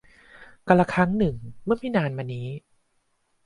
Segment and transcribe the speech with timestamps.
[0.67, 2.47] กาลครั้งหนึ่ง เมื่อไม่นานมานี้